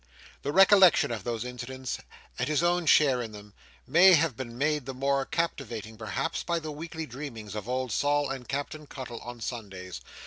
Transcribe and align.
The 0.41 0.51
recollection 0.51 1.11
of 1.11 1.23
those 1.23 1.45
incidents, 1.45 1.99
and 2.39 2.47
his 2.49 2.63
own 2.63 2.87
share 2.87 3.21
in 3.21 3.33
them, 3.33 3.53
may 3.85 4.13
have 4.15 4.35
been 4.35 4.57
made 4.57 4.87
the 4.87 4.95
more 4.95 5.27
captivating, 5.27 5.95
perhaps, 5.95 6.41
by 6.41 6.57
the 6.57 6.71
weekly 6.71 7.05
dreamings 7.05 7.53
of 7.53 7.69
old 7.69 7.91
Sol 7.91 8.27
and 8.31 8.47
Captain 8.49 8.87
Cuttle 8.87 9.19
on 9.19 9.41
Sundays. 9.41 10.01